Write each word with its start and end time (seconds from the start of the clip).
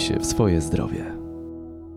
się 0.00 0.18
w 0.18 0.26
swoje 0.26 0.60
zdrowie. 0.60 1.04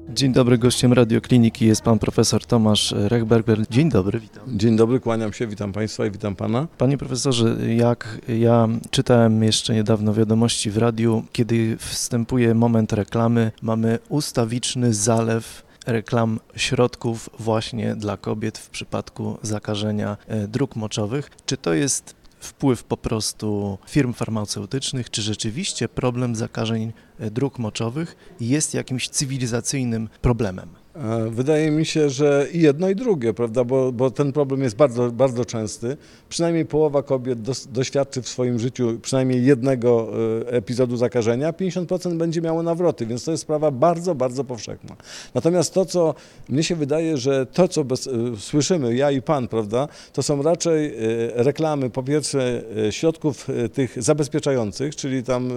Dzień 0.09 0.33
dobry, 0.33 0.57
gościem 0.57 0.93
radiokliniki 0.93 1.65
jest 1.65 1.81
pan 1.81 1.99
profesor 1.99 2.45
Tomasz 2.45 2.93
Rechberger. 2.97 3.67
Dzień 3.69 3.89
dobry, 3.89 4.19
witam. 4.19 4.43
Dzień 4.59 4.75
dobry, 4.75 4.99
kłaniam 4.99 5.33
się, 5.33 5.47
witam 5.47 5.71
państwa 5.71 6.05
i 6.05 6.11
witam 6.11 6.35
pana. 6.35 6.67
Panie 6.77 6.97
profesorze, 6.97 7.75
jak 7.75 8.17
ja 8.27 8.67
czytałem 8.89 9.43
jeszcze 9.43 9.73
niedawno 9.73 10.13
wiadomości 10.13 10.71
w 10.71 10.77
radiu, 10.77 11.23
kiedy 11.31 11.77
wstępuje 11.77 12.53
moment 12.53 12.93
reklamy, 12.93 13.51
mamy 13.61 13.99
ustawiczny 14.09 14.93
zalew 14.93 15.63
reklam 15.87 16.39
środków 16.55 17.29
właśnie 17.39 17.95
dla 17.95 18.17
kobiet 18.17 18.57
w 18.57 18.69
przypadku 18.69 19.37
zakażenia 19.41 20.17
e, 20.27 20.47
dróg 20.47 20.75
moczowych. 20.75 21.31
Czy 21.45 21.57
to 21.57 21.73
jest 21.73 22.22
wpływ 22.43 22.83
po 22.83 22.97
prostu 22.97 23.77
firm 23.87 24.13
farmaceutycznych, 24.13 25.09
czy 25.09 25.21
rzeczywiście 25.21 25.89
problem 25.89 26.35
zakażeń 26.35 26.93
e, 27.19 27.31
dróg 27.31 27.59
moczowych 27.59 28.15
jest 28.39 28.73
jakimś 28.73 29.09
cywilizacyjnym 29.09 30.09
problemem? 30.21 30.82
E, 30.95 31.29
wydaje 31.29 31.71
mi 31.71 31.85
się, 31.85 32.09
że 32.09 32.47
i 32.53 32.61
jedno 32.61 32.89
i 32.89 32.95
drugie, 32.95 33.33
prawda, 33.33 33.63
bo, 33.63 33.91
bo 33.91 34.11
ten 34.11 34.31
problem 34.31 34.61
jest 34.61 34.75
bardzo, 34.75 35.11
bardzo 35.11 35.45
częsty. 35.45 35.97
Przynajmniej 36.29 36.65
połowa 36.65 37.03
kobiet 37.03 37.41
dos, 37.41 37.67
doświadczy 37.67 38.21
w 38.21 38.27
swoim 38.27 38.59
życiu 38.59 38.99
przynajmniej 39.01 39.45
jednego 39.45 40.09
e, 40.43 40.51
epizodu 40.51 40.97
zakażenia, 40.97 41.51
50% 41.51 42.17
będzie 42.17 42.41
miało 42.41 42.63
nawroty, 42.63 43.05
więc 43.05 43.23
to 43.23 43.31
jest 43.31 43.43
sprawa 43.43 43.71
bardzo, 43.71 44.15
bardzo 44.15 44.43
powszechna. 44.43 44.95
Natomiast 45.33 45.73
to, 45.73 45.85
co 45.85 46.15
mnie 46.49 46.63
się 46.63 46.75
wydaje, 46.75 47.17
że 47.17 47.45
to, 47.45 47.67
co 47.67 47.83
bez, 47.83 48.07
e, 48.07 48.11
słyszymy, 48.37 48.95
ja 48.95 49.11
i 49.11 49.21
pan, 49.21 49.47
prawda, 49.47 49.87
to 50.13 50.23
są 50.23 50.41
raczej 50.41 50.93
reklamy, 51.33 51.89
po 51.89 52.03
pierwsze 52.03 52.63
środków 52.89 53.47
tych 53.73 54.03
zabezpieczających, 54.03 54.95
czyli 54.95 55.23
tam 55.23 55.51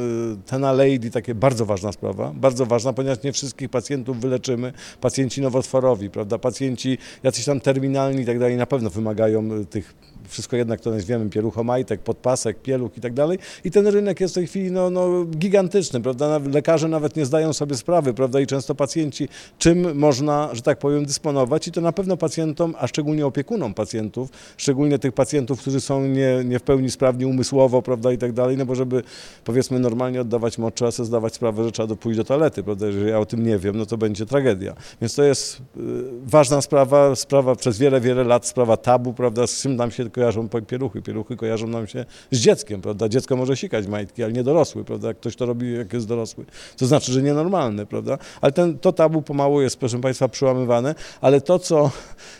Tena 0.46 0.72
Lady, 0.72 1.10
takie 1.10 1.34
bardzo 1.34 1.66
ważna 1.66 1.92
sprawa, 1.92 2.32
bardzo 2.34 2.66
ważna, 2.66 2.92
ponieważ 2.92 3.22
nie 3.22 3.32
wszystkich 3.32 3.68
pacjentów 3.68 4.20
wyleczymy. 4.20 4.72
Pacjenci 5.00 5.25
pacjenci 5.26 5.42
nowotworowi, 5.42 6.10
prawda, 6.10 6.38
pacjenci 6.38 6.98
jacyś 7.22 7.44
tam 7.44 7.60
terminalni 7.60 8.22
i 8.22 8.26
tak 8.26 8.38
dalej 8.38 8.56
na 8.56 8.66
pewno 8.66 8.90
wymagają 8.90 9.60
y, 9.60 9.66
tych 9.66 9.94
wszystko 10.28 10.56
jednak 10.56 10.80
to 10.80 10.90
nazwiemy 10.90 11.30
pieluchomajtek, 11.30 12.00
podpasek, 12.00 12.62
pieluch 12.62 12.98
i 12.98 13.00
tak 13.00 13.12
dalej. 13.12 13.38
I 13.64 13.70
ten 13.70 13.86
rynek 13.86 14.20
jest 14.20 14.34
w 14.34 14.36
tej 14.36 14.46
chwili 14.46 14.70
no, 14.70 14.90
no, 14.90 15.24
gigantyczny, 15.24 16.00
prawda? 16.00 16.40
Lekarze 16.52 16.88
nawet 16.88 17.16
nie 17.16 17.26
zdają 17.26 17.52
sobie 17.52 17.76
sprawy, 17.76 18.14
prawda? 18.14 18.40
I 18.40 18.46
często 18.46 18.74
pacjenci, 18.74 19.28
czym 19.58 19.98
można, 19.98 20.50
że 20.52 20.62
tak 20.62 20.78
powiem, 20.78 21.06
dysponować 21.06 21.68
i 21.68 21.72
to 21.72 21.80
na 21.80 21.92
pewno 21.92 22.16
pacjentom, 22.16 22.74
a 22.78 22.86
szczególnie 22.86 23.26
opiekunom 23.26 23.74
pacjentów, 23.74 24.30
szczególnie 24.56 24.98
tych 24.98 25.12
pacjentów, 25.12 25.60
którzy 25.60 25.80
są 25.80 26.06
nie, 26.06 26.44
nie 26.44 26.58
w 26.58 26.62
pełni 26.62 26.90
sprawni 26.90 27.24
umysłowo, 27.24 27.82
prawda? 27.82 28.12
I 28.12 28.18
tak 28.18 28.32
dalej, 28.32 28.56
no 28.56 28.66
bo 28.66 28.74
żeby 28.74 29.02
powiedzmy 29.44 29.78
normalnie 29.78 30.20
oddawać 30.20 30.58
moc, 30.58 30.74
trzeba 30.74 30.90
sobie 30.90 31.06
zdawać 31.06 31.34
sprawę, 31.34 31.64
że 31.64 31.72
trzeba 31.72 31.96
pójść 31.96 32.16
do 32.18 32.24
toalety, 32.24 32.62
prawda? 32.62 32.86
Jeżeli 32.86 33.10
ja 33.10 33.18
o 33.18 33.26
tym 33.26 33.46
nie 33.46 33.58
wiem, 33.58 33.76
no 33.76 33.86
to 33.86 33.98
będzie 33.98 34.26
tragedia. 34.26 34.74
Więc 35.00 35.14
to 35.14 35.22
jest 35.22 35.60
y, 35.76 35.80
ważna 36.26 36.60
sprawa, 36.60 37.16
sprawa 37.16 37.54
przez 37.54 37.78
wiele, 37.78 38.00
wiele 38.00 38.24
lat, 38.24 38.46
sprawa 38.46 38.76
tabu, 38.76 39.12
prawda? 39.12 39.46
Z 39.46 39.62
czym 39.62 39.76
nam 39.76 39.90
się 39.90 40.04
kojarzą 40.16 40.48
pieluchy. 40.48 41.02
Pieluchy 41.02 41.36
kojarzą 41.36 41.66
nam 41.66 41.86
się 41.86 42.04
z 42.30 42.38
dzieckiem, 42.38 42.80
prawda? 42.80 43.08
Dziecko 43.08 43.36
może 43.36 43.56
sikać 43.56 43.86
majtki, 43.86 44.22
ale 44.22 44.32
nie 44.32 44.42
dorosły, 44.42 44.84
prawda? 44.84 45.08
Jak 45.08 45.16
ktoś 45.16 45.36
to 45.36 45.46
robi, 45.46 45.74
jak 45.74 45.92
jest 45.92 46.08
dorosły. 46.08 46.44
To 46.76 46.86
znaczy, 46.86 47.12
że 47.12 47.22
nienormalny, 47.22 47.86
prawda? 47.86 48.18
Ale 48.40 48.52
ten, 48.52 48.78
to 48.78 48.92
tabu 48.92 49.22
pomału 49.22 49.60
jest, 49.60 49.76
proszę 49.76 50.00
Państwa, 50.00 50.28
przełamywane, 50.28 50.94
ale 51.20 51.40
to 51.40 51.58
co, 51.58 51.90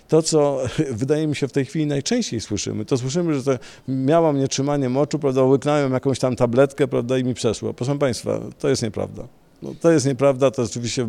to, 0.09 0.23
co 0.23 0.61
wydaje 1.03 1.27
mi 1.27 1.37
się 1.37 1.49
w 1.49 1.53
tej 1.53 1.65
chwili 1.65 1.87
najczęściej 1.87 2.41
słyszymy, 2.41 2.85
to 2.85 2.99
słyszymy, 2.99 3.35
że 3.35 3.43
to 3.43 3.65
miałam 3.89 4.39
nietrzymanie 4.39 4.89
moczu, 4.89 5.19
prawda? 5.19 5.43
Łyknąłem 5.43 5.93
jakąś 5.93 6.19
tam 6.19 6.37
tabletkę, 6.37 6.89
prawda? 6.89 7.19
I 7.19 7.25
mi 7.25 7.35
przeszło. 7.35 7.75
Proszę 7.75 7.99
Państwa, 7.99 8.41
to 8.59 8.69
jest 8.69 8.83
nieprawda. 8.83 9.46
No, 9.63 9.75
to 9.81 9.93
jest 9.93 10.07
nieprawda, 10.07 10.51
to 10.51 10.63
oczywiście 10.63 11.09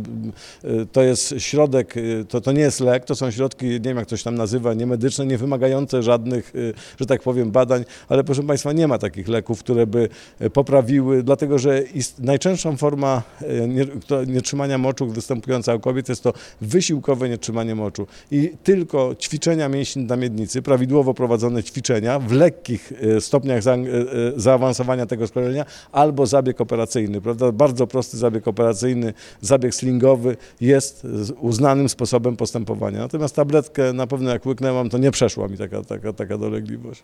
y, 0.65 0.85
to 0.91 1.01
jest 1.01 1.33
środek, 1.37 1.97
y, 1.97 2.25
to, 2.29 2.41
to 2.41 2.51
nie 2.51 2.61
jest 2.61 2.79
lek, 2.79 3.05
to 3.05 3.15
są 3.15 3.31
środki, 3.31 3.65
nie 3.65 3.79
wiem 3.79 3.97
jak 3.97 4.07
ktoś 4.07 4.23
tam 4.23 4.35
nazywa, 4.35 4.73
niemedyczne, 4.73 5.25
nie 5.25 5.37
wymagające 5.37 6.03
żadnych, 6.03 6.55
y, 6.55 6.73
że 6.99 7.05
tak 7.05 7.21
powiem, 7.21 7.51
badań, 7.51 7.85
ale 8.09 8.23
proszę 8.23 8.43
Państwa, 8.43 8.73
nie 8.73 8.87
ma 8.87 8.97
takich 8.97 9.27
leków, 9.27 9.59
które 9.59 9.87
by 9.87 10.09
poprawiły, 10.53 11.23
dlatego 11.23 11.59
że 11.59 11.83
najczęstszą 12.19 12.77
forma 12.77 13.23
nietrzymania 14.27 14.77
moczu 14.77 15.07
występująca 15.07 15.75
u 15.75 15.79
kobiet 15.79 16.09
jest 16.09 16.23
to 16.23 16.33
wysiłkowe 16.61 17.29
nietrzymanie 17.29 17.75
moczu. 17.75 18.07
I 18.31 18.51
tylko 18.63 19.15
ćwiczenia 19.19 19.69
mięśni 19.69 20.03
na 20.03 20.15
miednicy, 20.15 20.61
prawidłowo 20.61 21.13
prowadzone 21.13 21.63
ćwiczenia 21.63 22.19
w 22.19 22.31
lekkich 22.31 22.93
stopniach 23.19 23.63
zaawansowania 24.35 25.05
tego 25.05 25.27
skolenia 25.27 25.65
albo 25.91 26.25
zabieg 26.25 26.61
operacyjny, 26.61 27.21
prawda, 27.21 27.51
bardzo 27.51 27.87
prosty 27.87 28.17
zabieg 28.17 28.46
zabieg 28.47 28.57
operacyjny, 28.57 29.13
zabieg 29.41 29.75
slingowy 29.75 30.37
jest 30.61 31.07
uznanym 31.41 31.89
sposobem 31.89 32.37
postępowania. 32.37 32.99
Natomiast 32.99 33.35
tabletkę 33.35 33.93
na 33.93 34.07
pewno 34.07 34.31
jak 34.31 34.45
łyknęłam, 34.45 34.89
to 34.89 34.97
nie 34.97 35.11
przeszła 35.11 35.47
mi 35.47 35.57
taka, 35.57 35.83
taka, 35.83 36.13
taka 36.13 36.37
dolegliwość. 36.37 37.03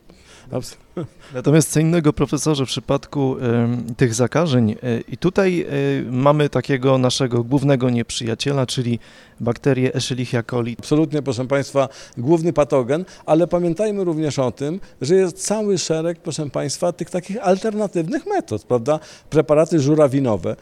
Natomiast 1.33 1.71
co 1.71 1.79
innego, 1.79 2.13
profesorze, 2.13 2.65
w 2.65 2.67
przypadku 2.67 3.37
y, 3.37 3.95
tych 3.95 4.13
zakażeń 4.13 4.71
y, 4.71 5.03
i 5.07 5.17
tutaj 5.17 5.65
y, 5.99 6.11
mamy 6.11 6.49
takiego 6.49 6.97
naszego 6.97 7.43
głównego 7.43 7.89
nieprzyjaciela, 7.89 8.65
czyli 8.65 8.99
bakterię 9.39 9.93
Escherichia 9.93 10.43
coli. 10.43 10.75
Absolutnie, 10.79 11.21
proszę 11.21 11.47
Państwa, 11.47 11.89
główny 12.17 12.53
patogen, 12.53 13.05
ale 13.25 13.47
pamiętajmy 13.47 14.03
również 14.03 14.39
o 14.39 14.51
tym, 14.51 14.79
że 15.01 15.15
jest 15.15 15.45
cały 15.45 15.77
szereg, 15.77 16.19
proszę 16.19 16.49
Państwa, 16.49 16.91
tych 16.91 17.09
takich 17.09 17.37
alternatywnych 17.41 18.25
metod, 18.25 18.63
prawda? 18.63 18.99
Preparaty 19.29 19.79
żurawinowe, 19.79 20.55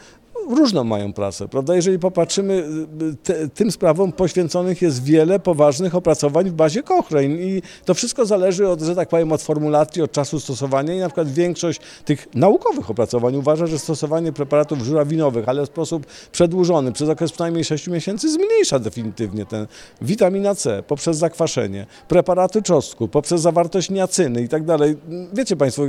różną 0.50 0.84
mają 0.84 1.14
prasę, 1.14 1.48
prawda? 1.48 1.76
Jeżeli 1.76 2.00
popatrzymy, 2.00 2.54
y, 3.02 3.16
te, 3.24 3.48
tym 3.48 3.72
sprawom 3.72 4.12
poświęconych 4.12 4.82
jest 4.82 5.04
wiele 5.04 5.40
poważnych 5.40 5.96
opracowań 5.96 6.50
w 6.50 6.54
bazie 6.54 6.84
Cochrane 6.84 7.36
i 7.36 7.62
to 7.86 7.94
wszystko 7.94 8.26
zależy 8.26 8.70
od, 8.70 8.82
że 8.82 8.96
tak 8.96 9.10
powiem, 9.10 9.32
od 9.32 9.42
formulacji, 9.42 10.02
od 10.02 10.12
czasu 10.12 10.40
stosowania 10.40 10.94
i 10.94 11.00
na 11.00 11.08
przykład 11.08 11.32
większość 11.32 11.80
tych 12.06 12.28
naukowych 12.36 12.90
opracowań 12.90 13.36
uważa, 13.36 13.68
że 13.68 13.80
stosowanie 13.80 14.32
preparatów 14.32 14.80
żurawinowych, 14.80 15.50
ale 15.50 15.64
w 15.64 15.68
sposób 15.68 16.06
przedłużony, 16.32 16.92
przez 16.92 17.10
okres 17.10 17.32
przynajmniej 17.32 17.64
6 17.64 17.88
miesięcy 17.88 18.32
zmniejsza 18.32 18.80
definitywnie 18.80 19.46
ten 19.46 19.68
witamina 20.02 20.56
C 20.56 20.84
poprzez 20.88 21.18
zakwaszenie, 21.18 21.86
preparaty 22.08 22.62
czosnku, 22.62 23.08
poprzez 23.08 23.42
zawartość 23.42 23.90
niacyny 23.90 24.42
i 24.42 24.50
tak 24.50 24.66
dalej. 24.66 24.98
Wiecie 25.34 25.56
Państwo, 25.56 25.84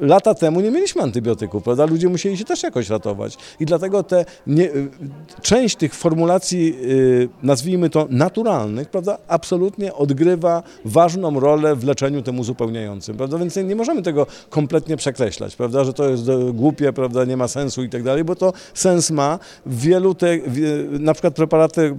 lata 0.00 0.34
temu 0.34 0.60
nie 0.60 0.70
mieliśmy 0.70 1.02
antybiotyków, 1.02 1.62
prawda? 1.62 1.86
Ludzie 1.86 2.08
musieli 2.08 2.36
się 2.36 2.44
też 2.44 2.62
jakoś 2.62 2.88
ratować. 2.88 3.36
I 3.60 3.66
dlatego 3.66 4.02
te 4.02 4.24
nie, 4.46 4.64
y, 4.64 4.88
część 5.42 5.76
tych 5.76 5.94
formulacji, 5.94 6.74
y, 6.82 7.28
nazwijmy 7.42 7.90
to 7.90 8.06
naturalnych, 8.10 8.88
prawda, 8.88 9.18
absolutnie 9.28 9.94
odgrywa 9.94 10.62
ważną 10.84 11.40
rolę 11.40 11.76
w 11.76 11.84
leczeniu 11.84 12.22
tym 12.22 12.38
uzupełniającym, 12.38 13.16
prawda? 13.16 13.38
Więc 13.38 13.56
nie 13.56 13.76
możemy 13.76 14.02
tego 14.02 14.26
kompletnie 14.50 14.96
przekreślać, 14.96 15.56
prawda, 15.56 15.84
że 15.84 15.92
to 15.92 16.08
jest 16.08 16.24
głupie, 16.52 16.92
prawda, 16.92 17.24
nie 17.24 17.36
ma 17.36 17.48
sensu 17.48 17.82
i 17.82 17.88
tak 17.88 18.02
dalej, 18.02 18.24
bo 18.24 18.36
to 18.36 18.52
sens 18.74 19.10
ma. 19.10 19.38
Wielu 19.66 20.14
te, 20.14 20.38
na 20.90 21.12
przykład 21.12 21.34
preparaty 21.34 21.94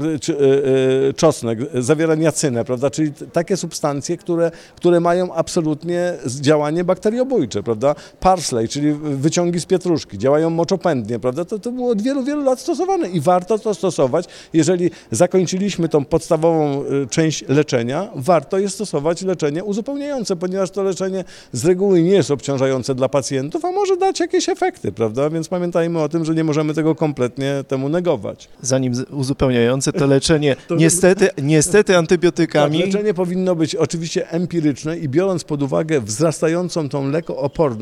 y, 1.09 1.13
czosnek 1.13 1.59
zawiera 1.73 2.15
niacynę, 2.15 2.65
prawda, 2.65 2.89
czyli 2.89 3.11
takie 3.33 3.57
substancje, 3.57 4.17
które, 4.17 4.51
które 4.75 4.99
mają 4.99 5.33
absolutnie 5.33 6.13
działanie 6.41 6.83
bakteriobójcze, 6.83 7.63
prawda? 7.63 7.88
Prawda? 7.93 8.19
Parsley, 8.19 8.67
czyli 8.67 8.93
wyciągi 8.93 9.59
z 9.59 9.65
pietruszki, 9.65 10.17
działają 10.17 10.49
moczopędnie, 10.49 11.19
prawda? 11.19 11.45
To, 11.45 11.59
to 11.59 11.71
było 11.71 11.91
od 11.91 12.01
wielu, 12.01 12.23
wielu 12.23 12.43
lat 12.43 12.59
stosowane 12.59 13.09
i 13.09 13.21
warto 13.21 13.59
to 13.59 13.73
stosować. 13.73 14.25
Jeżeli 14.53 14.91
zakończyliśmy 15.11 15.89
tą 15.89 16.05
podstawową 16.05 16.83
y, 16.83 17.07
część 17.07 17.47
leczenia, 17.47 18.07
warto 18.15 18.59
jest 18.59 18.75
stosować 18.75 19.21
leczenie 19.21 19.63
uzupełniające, 19.63 20.35
ponieważ 20.35 20.71
to 20.71 20.83
leczenie 20.83 21.23
z 21.51 21.65
reguły 21.65 22.03
nie 22.03 22.11
jest 22.11 22.31
obciążające 22.31 22.95
dla 22.95 23.09
pacjentów, 23.09 23.65
a 23.65 23.71
może 23.71 23.97
dać 23.97 24.19
jakieś 24.19 24.49
efekty, 24.49 24.91
prawda? 24.91 25.29
Więc 25.29 25.47
pamiętajmy 25.47 26.01
o 26.01 26.09
tym, 26.09 26.25
że 26.25 26.35
nie 26.35 26.43
możemy 26.43 26.73
tego 26.73 26.95
kompletnie 26.95 27.63
temu 27.67 27.89
negować. 27.89 28.49
Zanim 28.61 28.93
uzupełniające 29.11 29.93
to 29.93 30.07
leczenie, 30.07 30.55
to 30.67 30.75
niestety, 30.75 31.29
niestety 31.41 31.97
antybiotykami. 31.97 32.77
Tak, 32.77 32.87
leczenie 32.87 33.13
powinno 33.13 33.55
być 33.55 33.75
oczywiście 33.75 34.29
empiryczne 34.29 34.97
i 34.97 35.09
biorąc 35.09 35.43
pod 35.43 35.63
uwagę 35.63 36.01
wzrastającą 36.01 36.89
tą 36.89 37.09
lekooporność, 37.11 37.78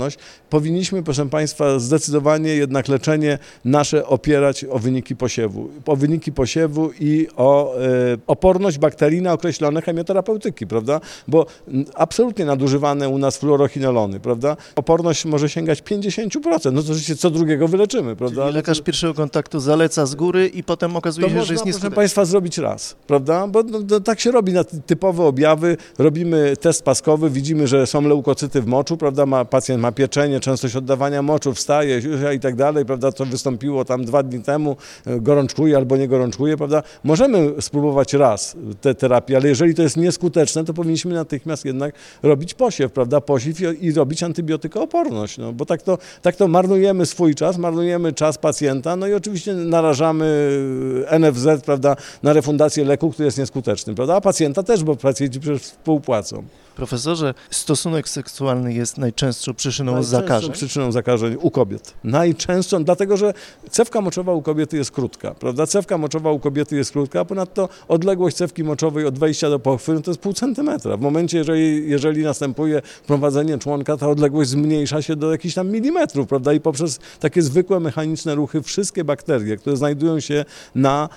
powinniśmy, 0.50 1.04
proszę 1.04 1.30
Państwa, 1.30 1.80
zdecydowanie 1.80 2.50
jednak 2.50 2.88
leczenie 2.88 3.38
nasze 3.66 4.06
opierać 4.06 4.66
o 4.70 4.80
wyniki 4.80 5.16
posiewu. 5.16 5.70
O 5.86 5.96
wyniki 5.96 6.32
posiewu 6.32 6.92
i 7.00 7.28
o 7.38 7.76
e, 7.76 7.80
oporność 8.28 8.78
bakterii 8.78 9.22
na 9.22 9.34
określone 9.34 9.82
chemioterapeutyki, 9.82 10.68
prawda? 10.68 11.02
Bo 11.28 11.46
absolutnie 11.96 12.46
nadużywane 12.46 13.10
u 13.10 13.18
nas 13.18 13.38
fluorochinolony, 13.38 14.20
prawda? 14.20 14.58
Oporność 14.76 15.26
może 15.26 15.50
sięgać 15.50 15.82
50%, 15.82 16.74
no 16.74 16.82
to 16.82 16.88
oczywiście 16.88 17.16
co 17.16 17.30
drugiego 17.30 17.68
wyleczymy, 17.68 18.16
prawda? 18.16 18.44
Czyli 18.44 18.56
lekarz 18.56 18.82
pierwszego 18.82 19.14
kontaktu 19.14 19.60
zaleca 19.60 20.06
z 20.06 20.16
góry 20.16 20.48
i 20.48 20.64
potem 20.64 20.96
okazuje 20.96 21.28
to 21.28 21.30
się, 21.30 21.36
można, 21.36 21.48
że 21.48 21.54
jest 21.54 21.66
nieskuteczny. 21.66 21.90
proszę 21.90 21.96
Państwa, 21.96 22.26
zrobić 22.26 22.58
raz, 22.58 22.96
prawda? 23.08 23.48
Bo 23.48 23.64
no, 23.64 23.80
no, 23.90 24.00
tak 24.00 24.20
się 24.20 24.32
robi 24.32 24.54
na 24.54 24.64
typowe 24.64 25.24
objawy, 25.24 25.78
robimy 25.98 26.58
test 26.58 26.84
paskowy, 26.84 27.30
widzimy, 27.30 27.68
że 27.68 27.88
są 27.88 28.02
leukocyty 28.02 28.62
w 28.62 28.68
moczu, 28.68 28.98
prawda? 28.98 29.26
Ma, 29.26 29.46
pacjent 29.46 29.82
ma 29.82 29.87
ma 29.88 29.92
pieczenie, 29.92 30.40
częstość 30.40 30.76
oddawania 30.76 31.22
moczu, 31.22 31.54
wstaje 31.54 32.02
i 32.36 32.40
tak 32.40 32.56
dalej, 32.56 32.86
prawda, 32.86 33.12
co 33.12 33.26
wystąpiło 33.26 33.86
tam 33.86 34.06
dwa 34.06 34.24
dni 34.24 34.44
temu, 34.44 34.78
e, 35.06 35.20
gorączkuje 35.20 35.78
albo 35.78 35.98
nie 35.98 36.08
gorączkuje, 36.08 36.58
prawda, 36.58 36.84
możemy 37.04 37.62
spróbować 37.62 38.14
raz 38.14 38.56
tę 38.82 38.96
terapię, 38.96 39.38
ale 39.38 39.50
jeżeli 39.50 39.76
to 39.76 39.82
jest 39.82 39.98
nieskuteczne, 39.98 40.66
to 40.66 40.74
powinniśmy 40.74 41.16
natychmiast 41.16 41.66
jednak 41.66 41.96
robić 42.24 42.54
posiew, 42.54 42.92
prawda, 42.92 43.22
posiew 43.22 43.62
i, 43.62 43.86
i 43.86 43.92
robić 43.92 44.24
antybiotykooporność, 44.24 45.38
no, 45.38 45.54
bo 45.54 45.66
tak 45.66 45.82
to, 45.82 45.98
tak 46.22 46.36
to 46.36 46.48
marnujemy 46.48 47.06
swój 47.06 47.36
czas, 47.36 47.58
marnujemy 47.58 48.14
czas 48.14 48.38
pacjenta, 48.38 48.96
no 48.96 49.08
i 49.08 49.14
oczywiście 49.14 49.54
narażamy 49.54 50.26
NFZ, 51.20 51.48
prawda, 51.66 51.96
na 52.24 52.34
refundację 52.34 52.86
leku, 52.86 53.12
który 53.12 53.26
jest 53.26 53.38
nieskuteczny, 53.38 53.96
prawda, 53.96 54.16
a 54.16 54.22
pacjenta 54.22 54.64
też, 54.64 54.84
bo 54.84 54.96
pacjenci 54.96 55.40
przecież 55.40 55.62
współpłacą. 55.62 56.44
Profesorze, 56.76 57.34
stosunek 57.52 58.10
seksualny 58.10 58.74
jest 58.74 58.98
najczęstszą 58.98 59.54
przyczyną 59.54 59.67
Najczęstszą 59.72 60.04
zakażeń. 60.04 60.52
przyczyną 60.52 60.92
zakażeń 60.92 61.38
u 61.42 61.52
kobiet. 61.52 61.94
Najczęstszą, 62.04 62.84
dlatego 62.84 63.18
że 63.18 63.34
cewka 63.70 64.02
moczowa 64.02 64.34
u 64.34 64.42
kobiety 64.42 64.78
jest 64.78 64.92
krótka, 64.92 65.32
prawda? 65.32 65.68
Cewka 65.68 65.98
moczowa 65.98 66.32
u 66.32 66.40
kobiety 66.40 66.76
jest 66.76 66.92
krótka, 66.92 67.20
a 67.20 67.26
ponadto 67.26 67.70
odległość 67.88 68.38
cewki 68.38 68.64
moczowej 68.64 69.06
od 69.06 69.20
wejścia 69.20 69.50
do 69.50 69.60
pochwy 69.60 69.94
no 69.94 70.02
to 70.02 70.12
jest 70.12 70.22
pół 70.22 70.34
centymetra. 70.34 70.98
W 70.98 71.02
momencie, 71.02 71.38
jeżeli, 71.38 71.90
jeżeli 71.90 72.24
następuje 72.24 72.82
prowadzenie 73.08 73.58
członka, 73.58 73.98
ta 73.98 74.10
odległość 74.10 74.50
zmniejsza 74.50 75.02
się 75.02 75.16
do 75.16 75.32
jakichś 75.32 75.56
tam 75.56 75.70
milimetrów, 75.70 76.28
prawda? 76.28 76.54
I 76.54 76.60
poprzez 76.60 77.00
takie 77.20 77.42
zwykłe 77.42 77.80
mechaniczne 77.80 78.36
ruchy 78.36 78.62
wszystkie 78.62 79.04
bakterie, 79.04 79.58
które 79.58 79.78
znajdują 79.78 80.20
się 80.20 80.46
na, 80.76 81.10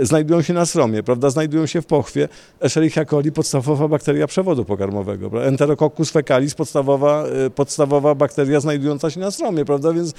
e, 0.00 0.06
znajdują 0.06 0.42
się 0.42 0.54
na 0.54 0.66
sromie, 0.66 1.02
prawda? 1.02 1.30
Znajdują 1.30 1.66
się 1.66 1.82
w 1.82 1.86
pochwie. 1.86 2.28
Escherichia 2.60 3.04
coli, 3.04 3.32
podstawowa 3.32 3.88
bakteria 3.88 4.26
przewodu 4.26 4.64
pokarmowego. 4.64 5.30
prawda? 5.30 5.48
Enterococcus 5.48 6.10
fecalis, 6.10 6.54
podstawowa, 6.54 7.24
e, 7.24 7.50
podstawowa 7.68 8.14
bakteria 8.14 8.60
znajdująca 8.60 9.10
się 9.10 9.20
na 9.20 9.30
sromie, 9.30 9.64
prawda? 9.64 9.92
Więc 9.92 10.10
e, 10.10 10.14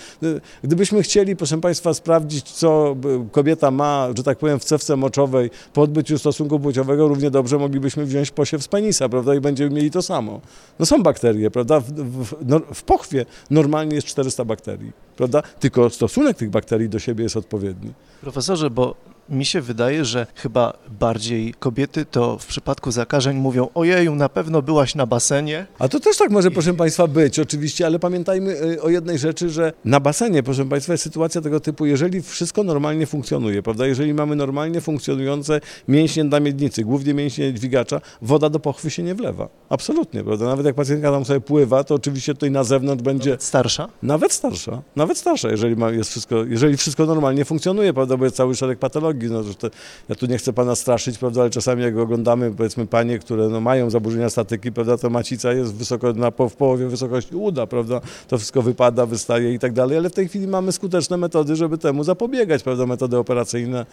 gdybyśmy 0.63 1.03
chcieli, 1.03 1.35
proszę 1.35 1.61
Państwa, 1.61 1.93
sprawdzić, 1.93 2.51
co 2.51 2.95
e, 3.05 3.27
kobieta 3.31 3.71
ma, 3.71 4.07
że 4.17 4.23
tak 4.23 4.37
powiem, 4.37 4.59
w 4.59 4.63
cewce 4.63 4.95
moczowej 4.95 5.49
po 5.73 5.81
odbyciu 5.81 6.17
stosunku 6.17 6.59
płciowego, 6.59 7.07
równie 7.07 7.31
dobrze 7.31 7.57
moglibyśmy 7.57 8.05
wziąć 8.05 8.31
posiew 8.31 8.63
z 8.63 8.67
penisa, 8.67 9.09
prawda? 9.09 9.35
I 9.35 9.39
będziemy 9.39 9.75
mieli 9.75 9.91
to 9.91 10.01
samo. 10.01 10.41
No 10.79 10.85
są 10.85 11.03
bakterie, 11.03 11.51
prawda? 11.51 11.79
W, 11.79 11.91
w, 12.23 12.35
no, 12.45 12.59
w 12.73 12.83
pochwie 12.83 13.25
normalnie 13.49 13.95
jest 13.95 14.07
400 14.07 14.45
bakterii, 14.45 14.91
prawda? 15.17 15.41
Tylko 15.59 15.89
stosunek 15.89 16.37
tych 16.37 16.49
bakterii 16.49 16.89
do 16.89 16.99
siebie 16.99 17.23
jest 17.23 17.37
odpowiedni. 17.37 17.93
Profesorze, 18.21 18.69
bo 18.69 18.95
mi 19.31 19.45
się 19.45 19.61
wydaje, 19.61 20.05
że 20.05 20.27
chyba 20.35 20.73
bardziej 20.99 21.53
kobiety 21.53 22.05
to 22.05 22.37
w 22.37 22.45
przypadku 22.45 22.91
zakażeń 22.91 23.37
mówią 23.37 23.67
ojeju, 23.73 24.15
na 24.15 24.29
pewno 24.29 24.61
byłaś 24.61 24.95
na 24.95 25.05
basenie. 25.05 25.65
A 25.79 25.87
to 25.87 25.99
też 25.99 26.17
tak 26.17 26.31
może, 26.31 26.51
proszę 26.51 26.73
Państwa, 26.73 27.07
być 27.07 27.39
oczywiście, 27.39 27.85
ale 27.85 27.99
pamiętajmy 27.99 28.51
y, 28.51 28.81
o 28.81 28.89
jednej 28.89 29.17
rzeczy, 29.17 29.49
że 29.49 29.73
na 29.85 29.99
basenie, 29.99 30.43
proszę 30.43 30.65
Państwa, 30.65 30.93
jest 30.93 31.03
sytuacja 31.03 31.41
tego 31.41 31.59
typu, 31.59 31.85
jeżeli 31.85 32.21
wszystko 32.21 32.63
normalnie 32.63 33.05
funkcjonuje, 33.05 33.63
prawda, 33.63 33.87
jeżeli 33.87 34.13
mamy 34.13 34.35
normalnie 34.35 34.81
funkcjonujące 34.81 35.61
mięśnie 35.87 36.23
na 36.23 36.39
miednicy, 36.39 36.83
głównie 36.83 37.13
mięśnie 37.13 37.53
dźwigacza, 37.53 38.01
woda 38.21 38.49
do 38.49 38.59
pochwy 38.59 38.89
się 38.89 39.03
nie 39.03 39.15
wlewa. 39.15 39.47
Absolutnie, 39.69 40.23
prawda, 40.23 40.45
nawet 40.45 40.65
jak 40.65 40.75
pacjentka 40.75 41.11
tam 41.11 41.25
sobie 41.25 41.41
pływa, 41.41 41.83
to 41.83 41.95
oczywiście 41.95 42.33
tutaj 42.33 42.51
na 42.51 42.63
zewnątrz 42.63 43.03
będzie 43.03 43.37
Starsza? 43.39 43.87
nawet 44.03 44.33
starsza, 44.33 44.81
nawet 44.95 45.17
starsza, 45.17 45.49
jeżeli, 45.49 45.75
ma, 45.75 45.91
jest 45.91 46.09
wszystko, 46.09 46.43
jeżeli 46.43 46.77
wszystko 46.77 47.05
normalnie 47.05 47.45
funkcjonuje, 47.45 47.93
prawda, 47.93 48.17
bo 48.17 48.25
jest 48.25 48.35
cały 48.35 48.55
szereg 48.55 48.79
patologii. 48.79 49.18
No, 49.27 49.43
że 49.43 49.55
te, 49.55 49.69
ja 50.09 50.15
tu 50.15 50.25
nie 50.25 50.37
chcę 50.37 50.53
pana 50.53 50.75
straszyć, 50.75 51.17
prawda, 51.17 51.41
ale 51.41 51.49
czasami 51.49 51.83
jak 51.83 51.97
oglądamy, 51.97 52.51
powiedzmy, 52.51 52.87
panie, 52.87 53.19
które 53.19 53.49
no, 53.49 53.61
mają 53.61 53.89
zaburzenia 53.89 54.29
statyki, 54.29 54.71
prawda, 54.71 54.97
to 54.97 55.09
macica 55.09 55.53
jest 55.53 55.73
wysoko, 55.73 56.13
na, 56.13 56.31
w 56.49 56.55
połowie 56.55 56.87
wysokości 56.87 57.35
uda, 57.35 57.67
prawda, 57.67 58.01
to 58.27 58.37
wszystko 58.37 58.61
wypada, 58.61 59.05
wystaje 59.05 59.53
i 59.53 59.59
tak 59.59 59.73
dalej, 59.73 59.97
ale 59.97 60.09
w 60.09 60.13
tej 60.13 60.27
chwili 60.27 60.47
mamy 60.47 60.71
skuteczne 60.71 61.17
metody, 61.17 61.55
żeby 61.55 61.77
temu 61.77 62.03
zapobiegać, 62.03 62.63
prawda, 62.63 62.85
metody 62.85 63.17
operacyjne, 63.17 63.85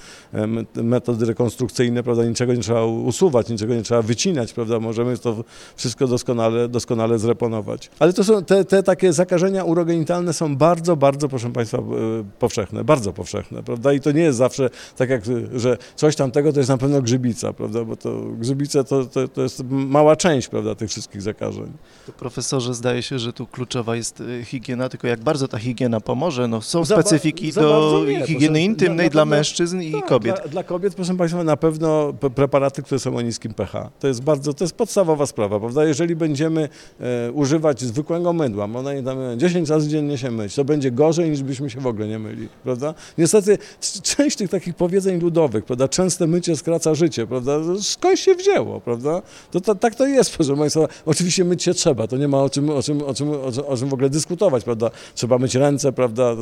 metody 0.75 1.27
rekonstrukcyjne, 1.27 2.03
prawda, 2.03 2.25
niczego 2.25 2.55
nie 2.55 2.63
trzeba 2.63 2.85
usuwać, 2.85 3.49
niczego 3.49 3.75
nie 3.75 3.83
trzeba 3.83 4.03
wycinać, 4.03 4.53
prawda, 4.53 4.81
możemy 4.81 5.19
to 5.19 5.45
wszystko 5.77 6.07
doskonale, 6.07 6.69
doskonale 6.69 7.19
zreponować. 7.19 7.91
Ale 7.99 8.13
to 8.13 8.25
są 8.25 8.45
te, 8.45 8.65
te 8.65 8.83
takie 8.83 9.13
zakażenia 9.13 9.65
urogenitalne 9.65 10.33
są 10.33 10.57
bardzo, 10.57 10.97
bardzo, 10.97 11.29
proszę 11.29 11.53
Państwa, 11.53 11.79
e, 11.79 11.83
powszechne, 12.39 12.85
bardzo 12.85 13.13
powszechne, 13.13 13.63
prawda? 13.63 13.93
I 13.93 14.01
to 14.01 14.13
nie 14.13 14.23
jest 14.23 14.39
zawsze 14.39 14.71
tak 14.97 15.11
jak, 15.11 15.16
e, 15.29 15.59
że 15.59 15.77
coś 15.97 16.17
tamtego 16.17 16.53
to 16.53 16.61
jest 16.61 16.69
na 16.71 16.79
pewno 16.79 17.03
grzybica, 17.03 17.53
prawda? 17.53 17.85
Bo 17.85 17.97
to 17.97 18.23
grzybice 18.39 18.85
to, 18.85 19.05
to, 19.05 19.29
to 19.29 19.43
jest 19.43 19.63
mała 19.71 20.17
część, 20.17 20.49
prawda, 20.49 20.75
tych 20.75 20.91
wszystkich 20.91 21.23
zakażeń. 21.23 21.73
To 22.07 22.13
profesorze, 22.13 22.75
zdaje 22.75 23.03
się, 23.03 23.19
że 23.19 23.33
tu 23.33 23.47
kluczowa 23.47 23.97
jest 23.97 24.21
y, 24.21 24.45
higiena, 24.45 24.89
tylko 24.89 25.07
jak 25.07 25.21
bardzo 25.21 25.49
ta 25.49 25.59
higiena 25.59 26.01
pomoże? 26.01 26.49
No, 26.49 26.63
są 26.63 26.85
specyfiki 26.85 27.53
za 27.53 27.61
do 27.61 28.05
nie, 28.09 28.27
higieny 28.27 28.47
proszę. 28.49 28.61
intymnej 28.63 29.07
Na- 29.07 29.11
dla 29.13 29.23
pewno- 29.23 29.37
mężczyzn 29.37 29.81
i 29.81 29.93
Tak, 29.93 30.07
kobiet. 30.07 30.37
Dla, 30.37 30.49
dla 30.49 30.63
kobiet, 30.65 30.95
proszę 30.95 31.17
Państwa, 31.17 31.45
na 31.45 31.57
pewno 31.57 32.13
preparaty, 32.35 32.83
które 32.83 32.99
są 32.99 33.17
o 33.17 33.21
niskim 33.21 33.55
pH. 33.55 33.91
To 34.01 34.09
jest 34.09 34.23
bardzo, 34.23 34.55
to 34.55 34.65
jest 34.65 34.75
podstawowa 34.75 35.27
sprawa, 35.27 35.61
prawda? 35.61 35.85
Jeżeli 35.85 36.17
będziemy 36.17 36.69
e, 37.01 37.33
używać 37.33 37.81
zwykłego 37.81 38.33
mydła, 38.33 38.67
można 38.67 38.93
je 38.93 39.03
tam 39.03 39.19
10 39.37 39.69
razy 39.71 39.89
dziennie 39.89 40.19
się 40.19 40.31
myć, 40.31 40.55
to 40.55 40.65
będzie 40.65 40.91
gorzej 40.91 41.31
niż 41.31 41.43
byśmy 41.43 41.71
się 41.71 41.81
w 41.81 41.87
ogóle 41.87 42.09
nie 42.09 42.19
myli, 42.19 42.49
prawda? 42.65 42.95
Niestety 43.19 43.59
część 44.03 44.37
tych 44.37 44.51
takich 44.51 44.75
powiedzeń 44.75 45.06
ludowych, 45.13 45.65
prawda? 45.65 45.89
Częste 45.89 46.27
mycie 46.27 46.57
skraca 46.57 46.95
życie, 46.95 47.27
prawda? 47.27 47.59
Skąd 47.81 48.19
się 48.19 48.35
wzięło, 48.35 48.81
prawda? 48.81 49.23
To, 49.51 49.61
to, 49.61 49.75
tak 49.75 49.95
to 49.95 50.07
jest, 50.07 50.33
proszę 50.37 50.57
Państwa. 50.57 50.89
Oczywiście 51.07 51.45
myć 51.45 51.63
się 51.63 51.75
trzeba, 51.75 52.07
to 52.07 52.17
nie 52.17 52.29
ma 52.29 52.43
o 52.43 52.51
czym, 52.51 52.71
o 52.71 52.83
czym, 52.83 53.03
o 53.03 53.15
czym, 53.15 53.31
o 53.67 53.77
czym, 53.77 53.89
w 53.89 53.95
ogóle 53.95 54.11
dyskutować, 54.11 54.65
prawda? 54.65 54.91
Trzeba 55.15 55.39
myć 55.39 55.55
ręce, 55.55 55.93
prawda? 55.93 56.37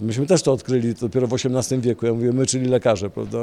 Myśmy 0.00 0.26
też 0.26 0.42
to 0.42 0.52
odkryli 0.52 0.94
dopiero 0.94 1.26
w 1.26 1.34
XVIII 1.34 1.80
wieku. 1.80 2.06
Ja 2.06 2.12
mówię, 2.12 2.32
my, 2.32 2.46
czyli 2.46 2.66
lekarze, 2.66 3.10
prawda? 3.10 3.38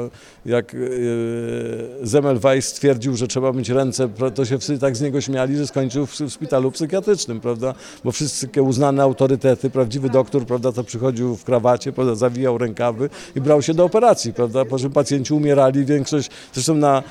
Jak 0.46 0.74
e, 0.74 2.06
Semmelweis 2.06 2.66
stwierdził, 2.66 3.16
że 3.16 3.28
trzeba 3.28 3.52
myć 3.52 3.68
ręce, 3.68 4.08
to 4.34 4.44
się 4.44 4.58
wszyscy 4.58 4.78
tak 4.78 4.96
z 4.96 5.00
niego 5.00 5.20
śmiali, 5.20 5.56
że 5.56 5.66
skończył 5.66 6.06
w, 6.06 6.20
w 6.20 6.30
szpitalu 6.30 6.70
psychiatrycznym, 6.70 7.40
prawda? 7.40 7.74
Bo 8.04 8.12
wszystkie 8.12 8.62
uznane 8.62 9.02
autorytety, 9.02 9.70
prawdziwy 9.70 10.10
doktor, 10.10 10.46
prawda, 10.46 10.72
to 10.72 10.84
przychodził 10.84 11.36
w 11.36 11.44
krawacie, 11.44 11.92
prawda, 11.92 12.14
zawijał 12.14 12.58
rękawy 12.58 13.10
i 13.36 13.40
brał 13.40 13.62
się 13.62 13.74
do 13.74 13.84
operacji, 13.84 14.32
prawda? 14.32 14.43
Po 14.70 14.78
czym 14.78 14.90
pacjenci 14.90 15.34
umierali, 15.34 15.84
większość, 15.84 16.30
zresztą 16.52 16.74
na, 16.74 17.02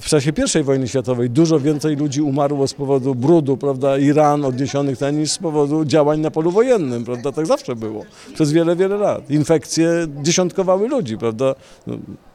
w 0.00 0.06
czasie 0.06 0.32
I 0.60 0.62
wojny 0.62 0.88
światowej 0.88 1.30
dużo 1.30 1.60
więcej 1.60 1.96
ludzi 1.96 2.22
umarło 2.22 2.68
z 2.68 2.74
powodu 2.74 3.14
brudu, 3.14 3.56
prawda, 3.56 3.98
i 3.98 4.12
ran 4.12 4.44
odniesionych 4.44 4.98
ten 4.98 5.18
niż 5.18 5.30
z 5.30 5.38
powodu 5.38 5.84
działań 5.84 6.20
na 6.20 6.30
polu 6.30 6.50
wojennym, 6.50 7.04
prawda? 7.04 7.32
Tak 7.32 7.46
zawsze 7.46 7.76
było. 7.76 8.04
Przez 8.34 8.52
wiele, 8.52 8.76
wiele 8.76 8.96
lat. 8.96 9.30
Infekcje 9.30 9.90
dziesiątkowały 10.22 10.88
ludzi, 10.88 11.18
prawda? 11.18 11.54
No, 11.86 11.94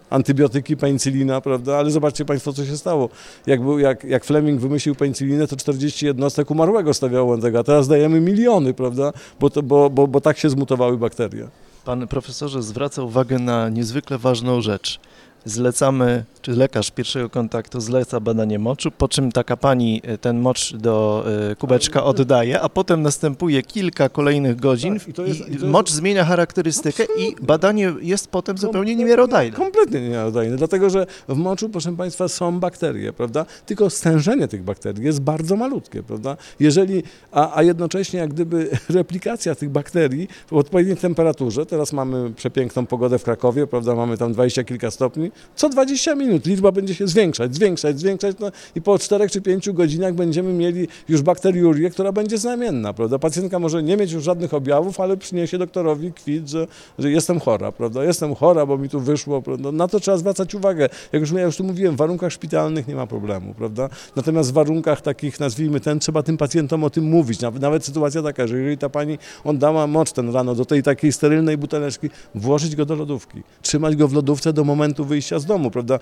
antybiotyki, 0.10 0.78
penicylina, 0.78 1.42
prawda? 1.42 1.78
Ale 1.78 1.92
zobaczcie 1.92 2.26
Państwo, 2.26 2.54
co 2.54 2.66
się 2.66 2.78
stało. 2.78 3.10
Jak, 3.48 3.62
był, 3.62 3.80
jak, 3.80 4.04
jak 4.04 4.26
Fleming 4.26 4.62
wymyślił 4.62 4.96
penicylinę, 4.96 5.48
to 5.48 5.56
40 5.56 6.06
jednostek 6.06 6.52
umarłego 6.52 6.94
stawiało 6.94 7.38
tego, 7.38 7.60
a 7.60 7.64
teraz 7.64 7.88
dajemy 7.88 8.22
miliony, 8.22 8.74
prawda? 8.74 9.14
Bo, 9.40 9.50
to, 9.50 9.64
bo, 9.64 9.90
bo, 9.90 10.08
bo 10.08 10.22
tak 10.22 10.38
się 10.38 10.50
zmutowały 10.50 10.98
bakterie. 10.98 11.48
Pan 11.86 12.08
profesorze 12.08 12.64
zwraca 12.64 13.02
uwagę 13.02 13.40
na 13.40 13.70
niezwykle 13.70 14.18
ważną 14.18 14.62
rzecz. 14.62 15.00
Zlecamy, 15.46 16.24
czy 16.42 16.52
lekarz 16.52 16.92
pierwszego 16.92 17.30
kontaktu 17.30 17.82
zleca 17.82 18.20
badanie 18.20 18.60
moczu, 18.60 18.92
po 18.92 19.08
czym 19.08 19.32
taka 19.32 19.58
pani 19.58 20.02
y, 20.14 20.18
ten 20.18 20.40
mocz 20.40 20.76
do 20.76 21.26
y, 21.52 21.56
kubeczka 21.56 22.04
oddaje, 22.04 22.62
a 22.62 22.70
potem 22.70 23.02
następuje 23.02 23.64
kilka 23.64 24.10
kolejnych 24.10 24.56
godzin 24.60 25.00
Tak, 25.00 25.08
i 25.08 25.14
to 25.14 25.26
jest- 25.26 25.40
i 25.40 25.44
i 25.44 25.46
to 25.46 25.52
jest- 25.52 25.66
mocz 25.66 25.92
zmienia 25.92 26.26
charakterystykę 26.26 27.04
i 27.18 27.36
badanie 27.42 27.94
jest 28.02 28.28
potem 28.28 28.58
zupełnie 28.58 28.96
niemiarodajne. 28.96 29.58
Kompletnie 29.58 30.02
niemiarodajne, 30.02 30.56
dlatego 30.56 30.90
że 30.90 31.06
w 31.28 31.36
moczu, 31.38 31.70
proszę 31.70 31.96
Państwa, 31.98 32.28
są 32.28 32.60
bakterie, 32.60 33.14
prawda? 33.14 33.46
Tylko 33.66 33.90
stężenie 33.90 34.48
tych 34.48 34.64
bakterii 34.64 35.06
jest 35.06 35.22
bardzo 35.22 35.56
malutkie, 35.56 36.04
prawda? 36.04 36.38
Jeżeli, 36.60 37.04
a, 37.32 37.56
a 37.58 37.64
jednocześnie 37.64 38.20
jak 38.20 38.34
gdyby 38.34 38.70
replikacja 38.90 39.56
tych 39.56 39.70
bakterii 39.70 40.28
w 40.48 40.54
odpowiedniej 40.54 40.98
temperaturze, 40.98 41.66
teraz 41.66 41.94
mamy 41.94 42.32
przepiękną 42.34 42.86
pogodę 42.86 43.20
w 43.20 43.24
Krakowie, 43.24 43.68
prawda? 43.68 43.96
Mamy 43.96 44.18
tam 44.18 44.34
20 44.34 44.64
kilka 44.64 44.92
stopni, 44.92 45.32
co 45.56 45.70
20 45.70 46.16
minut 46.16 46.46
liczba 46.46 46.72
będzie 46.72 46.96
się 46.96 47.08
zwiększać, 47.08 47.56
zwiększać, 47.56 48.00
zwiększać 48.00 48.36
no, 48.40 48.52
i 48.76 48.82
po 48.82 49.00
4 49.00 49.30
czy 49.30 49.42
5 49.42 49.70
godzinach 49.70 50.14
będziemy 50.14 50.54
mieli 50.54 50.88
już 51.10 51.22
bakteriurię, 51.22 51.90
która 51.90 52.12
będzie 52.12 52.38
znamienna, 52.38 52.94
prawda? 52.94 53.20
Pacjentka 53.20 53.60
może 53.60 53.84
nie 53.84 53.98
mieć 53.98 54.12
już 54.12 54.24
żadnych 54.24 54.54
objawów, 54.54 55.00
ale 55.00 55.18
przyniesie 55.18 55.58
doktorowi 55.58 56.14
kwit, 56.14 56.50
że, 56.50 56.68
że 57.00 57.12
jestem 57.12 57.40
chora, 57.40 57.72
prawda? 57.72 58.04
Jestem 58.04 58.36
chora, 58.36 58.66
bo 58.66 58.78
mi 58.78 58.90
tu 58.90 59.00
wyszło, 59.00 59.42
prawda? 59.42 59.72
Na 59.72 59.88
to 59.88 60.00
trzeba 60.00 60.18
zwracać 60.18 60.56
uwagę. 60.56 60.90
Jak 61.14 61.22
już, 61.22 61.32
ja 61.32 61.42
już 61.42 61.58
tu 61.58 61.64
mówiłem, 61.64 61.96
w 61.96 61.98
warunkach 61.98 62.32
szpitalnych 62.32 62.88
nie 62.88 62.96
ma 62.96 63.08
problemu, 63.08 63.54
prawda? 63.54 63.90
Natomiast 64.16 64.50
w 64.50 64.54
warunkach 64.54 65.02
takich, 65.02 65.40
nazwijmy 65.40 65.80
ten, 65.80 66.00
trzeba 66.00 66.24
tym 66.24 66.38
pacjentom 66.38 66.84
o 66.84 66.90
tym 66.90 67.04
mówić. 67.04 67.40
Nawet, 67.40 67.62
nawet 67.62 67.86
sytuacja 67.86 68.22
taka, 68.22 68.48
że 68.48 68.58
jeżeli 68.58 68.78
ta 68.78 68.90
pani 68.90 69.18
oddała 69.44 69.88
mocz 69.88 70.12
ten 70.12 70.34
rano 70.34 70.56
do 70.56 70.66
tej 70.66 70.84
takiej 70.84 71.12
sterylnej 71.12 71.58
buteleczki, 71.58 72.10
włożyć 72.36 72.76
go 72.76 72.86
do 72.86 72.96
lodówki, 72.96 73.44
trzymać 73.62 73.96
go 73.96 74.08
w 74.08 74.14
lodówce 74.14 74.54
do 74.54 74.64
momentu 74.64 75.06
wyjścia 75.06 75.23
wyjścia 75.24 75.40
z 75.40 75.46
domu, 75.46 75.72
prawda? 75.72 76.00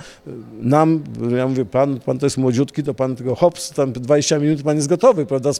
Nam, 0.61 1.03
ja 1.37 1.47
mówię, 1.47 1.65
pan, 1.65 1.99
pan 1.99 2.19
to 2.19 2.25
jest 2.25 2.37
młodziutki, 2.37 2.83
to 2.83 2.93
pan 2.93 3.15
tylko 3.15 3.35
hops, 3.35 3.69
tam 3.69 3.91
20 3.91 4.39
minut 4.39 4.63
pan 4.63 4.75
jest 4.75 4.87
gotowy, 4.87 5.25
prawda? 5.25 5.51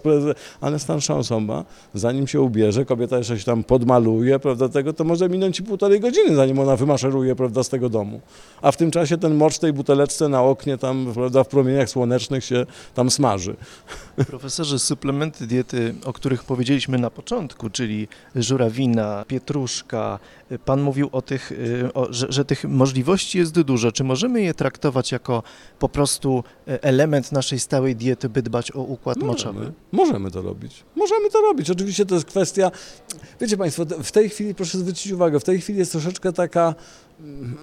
Ale 0.62 0.80
starsza 0.80 1.15
osoba, 1.15 1.65
zanim 1.94 2.27
się 2.27 2.41
ubierze, 2.41 2.86
kobieta 2.86 3.18
jeszcze 3.18 3.39
się 3.39 3.46
tam 3.46 3.63
podmaluje, 3.63 4.39
prawda, 4.39 4.70
tego, 4.70 4.94
to 4.94 5.03
może 5.03 5.30
minąć 5.30 5.60
i 5.60 5.63
półtorej 5.63 6.00
godziny, 6.00 6.36
zanim 6.36 6.60
ona 6.60 6.75
wymaszeruje, 6.75 7.36
prawda, 7.36 7.63
z 7.63 7.70
tego 7.70 7.89
domu. 7.89 8.22
A 8.62 8.72
w 8.72 8.77
tym 8.77 8.91
czasie 8.91 9.18
ten 9.18 9.36
mocz 9.36 9.60
tej 9.60 9.74
buteleczce 9.74 10.30
na 10.30 10.44
oknie 10.44 10.77
tam, 10.77 11.12
prawda, 11.13 11.44
w 11.44 11.48
promieniach 11.48 11.89
słonecznych 11.89 12.46
się 12.46 12.65
tam 12.94 13.12
smaży. 13.12 13.56
Profesorze, 14.27 14.79
suplementy 14.79 15.47
diety, 15.47 15.95
o 16.05 16.13
których 16.13 16.43
powiedzieliśmy 16.43 16.97
na 16.97 17.09
początku, 17.09 17.69
czyli 17.69 18.07
żurawina, 18.35 19.25
pietruszka, 19.27 20.19
pan 20.65 20.81
mówił 20.81 21.09
o 21.11 21.21
tych, 21.21 21.51
y, 21.51 21.93
o, 21.93 22.13
że, 22.13 22.27
że 22.29 22.45
tych 22.45 22.63
możliwości 22.65 23.37
jest 23.37 23.61
dużo. 23.61 23.91
Czy 23.91 24.03
możemy 24.03 24.41
je 24.41 24.53
traktować 24.53 25.11
jako 25.11 25.43
po 25.79 25.89
prostu 25.89 26.43
e, 26.67 26.83
element 26.83 27.31
naszej 27.31 27.59
stałej 27.59 27.95
diety, 27.95 28.29
by 28.29 28.41
dbać 28.41 28.75
o 28.75 28.79
układ 28.79 29.17
możemy, 29.17 29.33
moczowy? 29.33 29.71
Możemy 29.91 30.31
to 30.31 30.41
robić. 30.41 30.83
Możemy 30.95 31.29
to 31.29 31.41
robić. 31.41 31.69
Oczywiście 31.69 32.05
to 32.05 32.15
jest 32.15 32.27
kwestia, 32.27 32.71
wiecie 33.41 33.57
Państwo, 33.57 33.85
w 34.03 34.11
tej 34.11 34.29
chwili, 34.29 34.55
proszę 34.55 34.77
zwrócić 34.77 35.11
uwagę, 35.11 35.39
w 35.39 35.43
tej 35.43 35.61
chwili 35.61 35.79
jest 35.79 35.91
troszeczkę 35.91 36.33
taka 36.33 36.75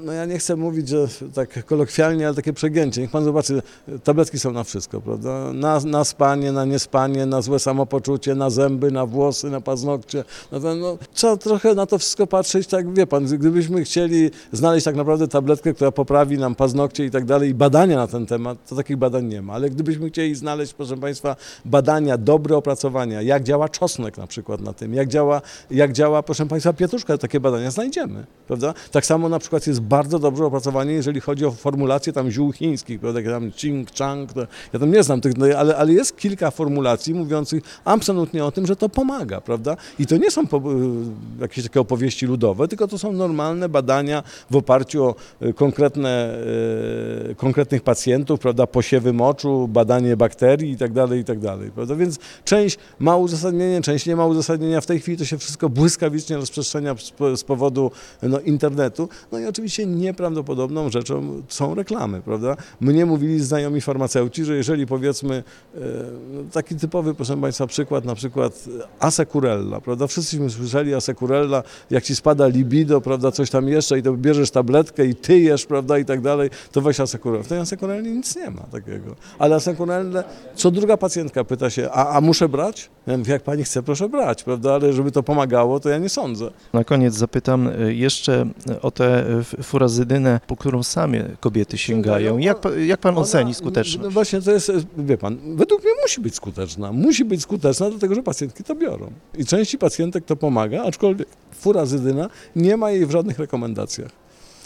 no 0.04 0.12
ja 0.12 0.24
nie 0.24 0.38
chcę 0.38 0.56
mówić, 0.56 0.88
że 0.88 1.08
tak 1.34 1.66
kolokwialnie, 1.66 2.26
ale 2.26 2.36
takie 2.36 2.52
przegięcie. 2.52 3.00
Niech 3.00 3.10
pan 3.10 3.24
zobaczy, 3.24 3.62
tabletki 4.04 4.38
są 4.38 4.52
na 4.52 4.64
wszystko, 4.64 5.00
prawda? 5.00 5.52
Na, 5.52 5.80
na 5.80 6.04
spanie, 6.04 6.52
na 6.52 6.64
niespanie, 6.64 7.26
na 7.26 7.42
złe 7.42 7.58
samopoczucie, 7.58 8.34
na 8.34 8.50
zęby, 8.50 8.90
na 8.90 9.06
włosy, 9.06 9.50
na 9.50 9.60
paznokcie. 9.60 10.24
No 10.52 10.74
no, 10.74 10.98
trzeba 11.12 11.36
trochę 11.36 11.74
na 11.74 11.86
to 11.86 11.98
wszystko 11.98 12.26
patrzeć, 12.26 12.66
tak 12.66 12.94
wie 12.94 13.06
pan, 13.06 13.24
gdybyśmy 13.24 13.84
chcieli 13.84 14.30
znaleźć 14.52 14.84
tak 14.84 14.96
naprawdę 14.96 15.28
tabletkę, 15.28 15.74
która 15.74 15.92
poprawi 15.92 16.38
nam 16.38 16.54
paznokcie 16.54 17.04
i 17.04 17.10
tak 17.10 17.24
dalej 17.24 17.50
i 17.50 17.54
badania 17.54 17.96
na 17.96 18.06
ten 18.06 18.26
temat, 18.26 18.58
to 18.68 18.76
takich 18.76 18.96
badań 18.96 19.24
nie 19.24 19.42
ma. 19.42 19.52
Ale 19.52 19.70
gdybyśmy 19.70 20.10
chcieli 20.10 20.34
znaleźć, 20.34 20.74
proszę 20.74 20.96
państwa, 20.96 21.36
badania, 21.64 22.18
dobre 22.18 22.56
opracowania, 22.56 23.22
jak 23.22 23.42
działa 23.42 23.68
czosnek 23.68 24.18
na 24.18 24.26
przykład 24.26 24.60
na 24.60 24.72
tym, 24.72 24.94
jak 24.94 25.08
działa, 25.08 25.42
jak 25.70 25.92
działa 25.92 26.22
proszę 26.22 26.46
państwa, 26.46 26.72
pietruszka, 26.72 27.18
takie 27.18 27.40
badania 27.40 27.70
znajdziemy, 27.70 28.26
prawda? 28.46 28.74
Tak 28.92 29.06
samo 29.06 29.28
na 29.28 29.38
przykład 29.38 29.47
przykład 29.48 29.66
jest 29.66 29.80
bardzo 29.80 30.18
dobrze 30.18 30.44
opracowanie, 30.44 30.92
jeżeli 30.92 31.20
chodzi 31.20 31.44
o 31.44 31.50
formulację 31.50 32.12
tam 32.12 32.30
ziół 32.30 32.52
chińskich, 32.52 33.00
prawda, 33.00 33.20
jak 33.20 33.30
tam 33.30 33.52
ching, 33.52 33.88
chang, 33.98 34.32
to, 34.32 34.40
ja 34.72 34.78
tam 34.78 34.92
nie 34.92 35.02
znam 35.02 35.20
tych, 35.20 35.36
no, 35.36 35.46
ale, 35.56 35.76
ale 35.76 35.92
jest 35.92 36.16
kilka 36.16 36.50
formulacji 36.50 37.14
mówiących 37.14 37.62
absolutnie 37.84 38.44
o 38.44 38.52
tym, 38.52 38.66
że 38.66 38.76
to 38.76 38.88
pomaga, 38.88 39.40
prawda? 39.40 39.76
I 39.98 40.06
to 40.06 40.16
nie 40.16 40.30
są 40.30 40.46
po, 40.46 40.56
y, 40.56 40.60
jakieś 41.40 41.64
takie 41.64 41.80
opowieści 41.80 42.26
ludowe, 42.26 42.68
tylko 42.68 42.88
to 42.88 42.98
są 42.98 43.12
normalne 43.12 43.68
badania 43.68 44.22
w 44.50 44.56
oparciu 44.56 45.04
o 45.04 45.14
y, 45.42 45.52
konkretne, 45.52 46.38
e, 47.30 47.34
konkretnych 47.34 47.82
pacjentów, 47.82 48.40
prawda, 48.40 48.66
posiewy 48.66 49.12
moczu, 49.12 49.68
badanie 49.68 50.16
bakterii 50.16 50.72
i 50.72 50.76
tak 50.76 50.92
dalej, 50.92 51.20
i 51.20 51.24
tak 51.24 51.38
dalej, 51.38 51.70
prawda? 51.70 51.94
Więc 51.94 52.18
część 52.44 52.78
ma 52.98 53.16
uzasadnienie, 53.16 53.82
część 53.82 54.06
nie 54.06 54.16
ma 54.16 54.26
uzasadnienia. 54.26 54.80
W 54.80 54.86
tej 54.86 55.00
chwili 55.00 55.18
to 55.18 55.24
się 55.24 55.38
wszystko 55.38 55.68
błyskawicznie 55.68 56.36
rozprzestrzenia 56.36 56.94
z 57.36 57.44
powodu 57.44 57.90
no, 58.22 58.40
internetu. 58.40 59.08
No 59.32 59.37
no 59.38 59.44
i 59.44 59.48
oczywiście 59.48 59.86
nieprawdopodobną 59.86 60.90
rzeczą 60.90 61.42
są 61.48 61.74
reklamy, 61.74 62.20
prawda? 62.20 62.56
Mnie 62.80 63.06
mówili 63.06 63.40
znajomi 63.40 63.80
farmaceuci, 63.80 64.44
że 64.44 64.56
jeżeli 64.56 64.86
powiedzmy 64.86 65.34
e, 65.74 65.80
no 66.32 66.40
taki 66.52 66.74
typowy, 66.74 67.14
proszę 67.14 67.40
Państwa, 67.40 67.66
przykład, 67.66 68.04
na 68.04 68.14
przykład 68.14 68.64
asekurella, 69.00 69.80
prawda? 69.80 70.06
Wszyscyśmy 70.06 70.50
słyszeli 70.50 70.94
asekurella, 70.94 71.62
jak 71.90 72.04
Ci 72.04 72.16
spada 72.16 72.46
libido, 72.46 73.00
prawda, 73.00 73.32
coś 73.32 73.50
tam 73.50 73.68
jeszcze 73.68 73.98
i 73.98 74.02
to 74.02 74.12
bierzesz 74.12 74.50
tabletkę 74.50 75.06
i 75.06 75.14
tyjesz, 75.14 75.66
prawda, 75.66 75.98
i 75.98 76.04
tak 76.04 76.20
dalej, 76.20 76.50
to 76.72 76.80
weź 76.80 77.00
asekurell. 77.00 77.42
W 77.42 77.48
tej 77.48 77.58
asekurelli 77.58 78.10
nic 78.10 78.36
nie 78.36 78.50
ma 78.50 78.62
takiego. 78.62 79.16
Ale 79.38 79.56
asekurelle, 79.56 80.24
co 80.54 80.70
druga 80.70 80.96
pacjentka 80.96 81.44
pyta 81.44 81.70
się, 81.70 81.90
a, 81.90 82.16
a 82.16 82.20
muszę 82.20 82.48
brać? 82.48 82.90
Ja 83.06 83.18
mówię, 83.18 83.32
jak 83.32 83.42
Pani 83.42 83.64
chce, 83.64 83.82
proszę 83.82 84.08
brać, 84.08 84.44
prawda, 84.44 84.74
ale 84.74 84.92
żeby 84.92 85.12
to 85.12 85.22
pomagało, 85.22 85.80
to 85.80 85.88
ja 85.88 85.98
nie 85.98 86.08
sądzę. 86.08 86.50
Na 86.72 86.84
koniec 86.84 87.14
zapytam 87.14 87.68
e, 87.68 87.94
jeszcze 87.94 88.46
o 88.82 88.90
te 88.90 89.17
furazydynę, 89.62 90.40
po 90.46 90.56
którą 90.56 90.82
same 90.82 91.24
kobiety 91.40 91.78
sięgają. 91.78 92.38
Jak, 92.38 92.58
jak 92.86 93.00
pan 93.00 93.18
oceni 93.18 93.54
skuteczność? 93.54 94.04
No 94.04 94.10
właśnie 94.10 94.42
to 94.42 94.50
jest, 94.50 94.72
wie 94.98 95.18
pan, 95.18 95.38
według 95.56 95.82
mnie 95.82 95.92
musi 96.02 96.20
być 96.20 96.34
skuteczna. 96.34 96.92
Musi 96.92 97.24
być 97.24 97.42
skuteczna, 97.42 97.90
dlatego 97.90 98.14
że 98.14 98.22
pacjentki 98.22 98.64
to 98.64 98.74
biorą. 98.74 99.10
I 99.38 99.44
części 99.44 99.78
pacjentek 99.78 100.24
to 100.24 100.36
pomaga, 100.36 100.82
aczkolwiek 100.82 101.28
furazydyna 101.52 102.30
nie 102.56 102.76
ma 102.76 102.90
jej 102.90 103.06
w 103.06 103.10
żadnych 103.10 103.38
rekomendacjach. 103.38 104.10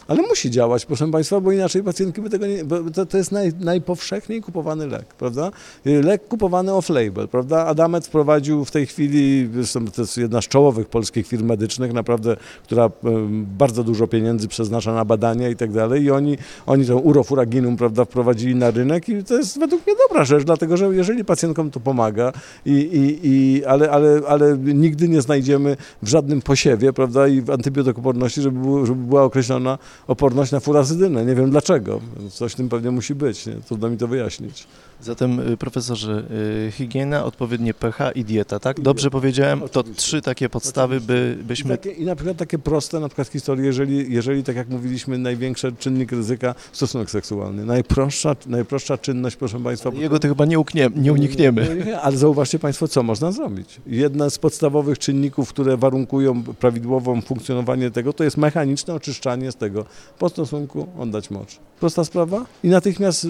Ale 0.08 0.22
musi 0.22 0.50
działać, 0.50 0.86
proszę 0.86 1.10
Państwa, 1.10 1.40
bo 1.40 1.52
inaczej 1.52 1.82
pacjentki 1.82 2.20
by 2.20 2.30
tego 2.30 2.46
nie... 2.46 2.64
to, 2.94 3.06
to 3.06 3.16
jest 3.16 3.32
naj, 3.32 3.52
najpowszechniej 3.60 4.42
kupowany 4.42 4.86
lek, 4.86 5.14
prawda? 5.14 5.50
Lek 5.84 6.28
kupowany 6.28 6.72
off-label, 6.72 7.28
prawda? 7.28 7.66
Adamet 7.66 8.06
wprowadził 8.06 8.64
w 8.64 8.70
tej 8.70 8.86
chwili, 8.86 9.48
to 9.94 10.02
jest 10.02 10.16
jedna 10.16 10.42
z 10.42 10.48
czołowych 10.48 10.88
polskich 10.88 11.26
firm 11.26 11.46
medycznych, 11.46 11.92
naprawdę, 11.92 12.36
która 12.62 12.90
bardzo 13.32 13.84
dużo 13.84 14.06
pieniędzy 14.06 14.48
przeznacza 14.48 14.94
na 14.94 15.04
badania 15.04 15.48
i 15.48 15.56
tak 15.56 15.72
dalej 15.72 16.02
i 16.02 16.10
oni, 16.10 16.38
oni 16.66 16.86
tą 16.86 16.98
urofuraginum, 16.98 17.76
prawda, 17.76 18.04
wprowadzili 18.04 18.54
na 18.54 18.70
rynek 18.70 19.08
i 19.08 19.24
to 19.24 19.34
jest 19.34 19.58
według 19.58 19.86
mnie 19.86 19.96
dobra 20.08 20.24
rzecz, 20.24 20.44
dlatego, 20.44 20.76
że 20.76 20.86
jeżeli 20.86 21.24
pacjentkom 21.24 21.70
to 21.70 21.80
pomaga 21.80 22.32
i, 22.66 22.72
i, 22.72 23.28
i 23.28 23.64
ale, 23.64 23.90
ale, 23.90 24.20
ale 24.28 24.58
nigdy 24.58 25.08
nie 25.08 25.20
znajdziemy 25.20 25.76
w 26.02 26.08
żadnym 26.08 26.42
posiewie, 26.42 26.92
prawda, 26.92 27.28
i 27.28 27.40
w 27.40 27.50
antybiotykoporności, 27.50 28.42
żeby, 28.42 28.86
żeby 28.86 29.06
była 29.06 29.22
określona 29.22 29.78
oporność 30.06 30.52
na 30.52 30.60
furazydynę. 30.60 31.24
Nie 31.24 31.34
wiem 31.34 31.50
dlaczego. 31.50 32.00
Coś 32.30 32.52
w 32.52 32.56
tym 32.56 32.68
pewnie 32.68 32.90
musi 32.90 33.14
być. 33.14 33.46
Nie? 33.46 33.54
Trudno 33.54 33.90
mi 33.90 33.96
to 33.96 34.08
wyjaśnić. 34.08 34.66
Zatem 35.00 35.40
y, 35.52 35.56
profesorze, 35.56 36.22
y, 36.68 36.70
higiena, 36.72 37.24
odpowiednie 37.24 37.74
pH 37.74 38.10
i 38.10 38.24
dieta, 38.24 38.58
tak? 38.58 38.80
Dobrze 38.80 39.10
powiedziałem? 39.10 39.62
To 39.72 39.82
trzy 39.82 40.22
takie 40.22 40.48
podstawy, 40.48 41.00
by, 41.00 41.38
byśmy... 41.44 41.74
I, 41.74 41.78
takie, 41.78 41.90
I 41.90 42.04
na 42.04 42.16
przykład 42.16 42.36
takie 42.36 42.58
proste 42.58 43.00
na 43.00 43.08
przykład 43.08 43.28
historie, 43.28 43.66
jeżeli, 43.66 44.12
jeżeli 44.12 44.44
tak 44.44 44.56
jak 44.56 44.68
mówiliśmy, 44.68 45.18
największy 45.18 45.72
czynnik 45.78 46.12
ryzyka 46.12 46.54
stosunek 46.72 47.10
seksualny. 47.10 47.64
Najprostsza, 47.64 48.36
najprostsza 48.46 48.98
czynność, 48.98 49.36
proszę 49.36 49.60
Państwa... 49.60 49.90
Jego 49.94 50.18
to 50.18 50.28
chyba 50.28 50.44
nie, 50.44 50.58
uknie, 50.58 50.90
nie 50.96 51.12
unikniemy. 51.12 51.96
Ale 52.02 52.16
zauważcie 52.16 52.58
Państwo, 52.58 52.88
co 52.88 53.02
można 53.02 53.32
zrobić. 53.32 53.80
Jedna 53.86 54.30
z 54.30 54.38
podstawowych 54.38 54.98
czynników, 54.98 55.48
które 55.48 55.76
warunkują 55.76 56.42
prawidłową 56.42 57.20
funkcjonowanie 57.20 57.90
tego, 57.90 58.12
to 58.12 58.24
jest 58.24 58.36
mechaniczne 58.36 58.94
oczyszczanie 58.94 59.52
z 59.52 59.56
tego 59.56 59.81
po 60.18 60.28
stosunku 60.28 60.86
oddać 60.98 61.30
mocz. 61.30 61.58
Prosta 61.80 62.04
sprawa 62.04 62.46
i 62.62 62.68
natychmiast 62.68 63.26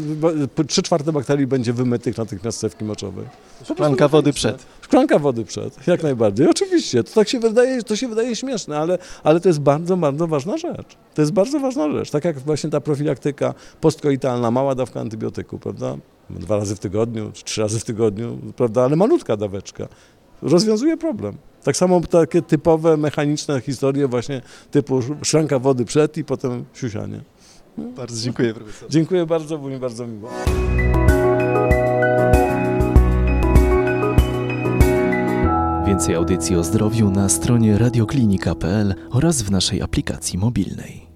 trzy 0.67 0.83
czwarte 0.83 1.13
bakterii 1.13 1.47
będzie 1.47 1.73
wymytych 1.73 2.19
natychmiast 2.19 2.61
cewki 2.61 2.85
moczowej. 2.85 3.25
Szklanka 3.65 4.09
wody 4.09 4.33
przed. 4.33 4.67
Szklanka 4.81 5.19
wody 5.19 5.45
przed, 5.45 5.87
jak 5.87 6.03
najbardziej. 6.03 6.49
Oczywiście, 6.49 7.05
to 7.05 7.15
tak 7.15 7.29
się 7.29 7.41
wydaje, 7.41 7.83
to 7.83 7.97
się 7.97 8.09
wydaje 8.09 8.37
śmieszne, 8.37 8.79
ale, 8.79 8.99
ale 9.25 9.41
to 9.41 9.49
jest 9.49 9.61
bardzo, 9.61 9.97
bardzo 9.97 10.27
ważna 10.27 10.57
rzecz. 10.57 10.97
To 11.15 11.23
jest 11.23 11.33
bardzo 11.33 11.61
ważna 11.61 11.93
rzecz. 11.93 12.11
Tak 12.11 12.25
jak 12.25 12.39
właśnie 12.39 12.71
ta 12.71 12.81
profilaktyka 12.81 13.55
postkoitalna, 13.81 14.51
mała 14.51 14.75
dawka 14.75 15.01
antybiotyku, 15.01 15.59
prawda? 15.59 15.97
Dwa 16.31 16.57
razy 16.57 16.77
w 16.77 16.79
tygodniu, 16.79 17.33
trzy 17.45 17.61
razy 17.61 17.81
w 17.81 17.85
tygodniu, 17.85 18.39
prawda? 18.57 18.83
Ale 18.85 18.97
malutka 18.97 19.37
daweczka 19.37 19.89
rozwiązuje 20.43 20.97
problem. 20.97 21.37
Tak 21.65 21.77
samo 21.77 22.01
takie 22.01 22.43
typowe, 22.43 22.97
mechaniczne 22.97 23.61
historie 23.61 24.09
właśnie 24.09 24.43
typu 24.71 25.01
szranka 25.23 25.59
wody 25.59 25.85
przed 25.85 26.17
i 26.17 26.25
potem 26.25 26.65
siusianie. 26.75 27.21
Bardzo 27.79 28.25
dziękuję 28.25 28.55
profesor. 28.55 28.91
Dziękuję 28.91 29.27
bardzo, 29.27 29.59
było 29.59 29.71
mi 29.71 29.79
bardzo 29.79 30.07
miło. 30.07 30.31
Więcej 35.87 36.15
audycji 36.15 36.57
o 36.57 36.65
zdrowiu 36.65 37.11
na 37.11 37.29
stronie 37.29 37.79
radioklinika.pl 37.79 38.95
oraz 39.11 39.43
w 39.43 39.51
naszej 39.51 39.83
aplikacji 39.83 40.39
mobilnej. 40.39 41.12